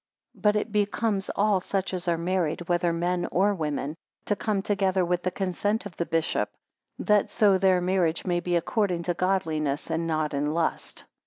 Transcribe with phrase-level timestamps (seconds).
[0.33, 4.63] 10 But it becomes all such as are married, whether men or women, to come
[4.63, 6.49] together with the consent of the bishop,
[6.97, 11.05] that so their marriage may be according to godliness, and not in lust.